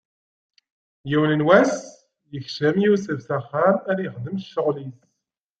Yiwen 1.09 1.31
n 1.35 1.45
wass, 1.47 1.75
ikcem 2.37 2.77
Yusef 2.85 3.19
s 3.27 3.29
axxam 3.37 3.75
ad 3.89 3.97
ixdem 4.05 4.37
ccɣwel-is. 4.43 4.99